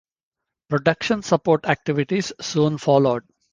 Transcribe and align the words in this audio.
Production 0.69 1.21
support 1.21 1.67
activities 1.67 2.33
soon 2.41 2.79
followed. 2.79 3.21